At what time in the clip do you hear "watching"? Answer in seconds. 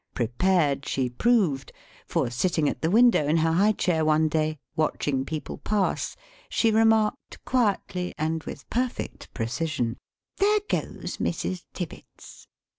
4.75-5.25